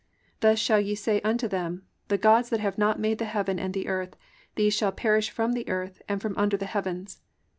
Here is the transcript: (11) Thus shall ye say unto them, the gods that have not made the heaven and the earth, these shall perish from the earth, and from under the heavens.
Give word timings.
(11) 0.39 0.39
Thus 0.39 0.57
shall 0.59 0.79
ye 0.79 0.95
say 0.95 1.21
unto 1.21 1.47
them, 1.47 1.83
the 2.07 2.17
gods 2.17 2.49
that 2.49 2.59
have 2.59 2.79
not 2.79 2.99
made 2.99 3.19
the 3.19 3.25
heaven 3.25 3.59
and 3.59 3.71
the 3.71 3.87
earth, 3.87 4.15
these 4.55 4.73
shall 4.73 4.91
perish 4.91 5.29
from 5.29 5.53
the 5.53 5.69
earth, 5.69 6.01
and 6.09 6.19
from 6.19 6.35
under 6.39 6.57
the 6.57 6.65
heavens. 6.65 7.21